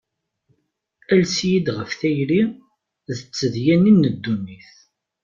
[1.11, 2.41] Ales-iyi-d ɣef tayri,
[3.15, 4.71] d tedyanin n dunnit.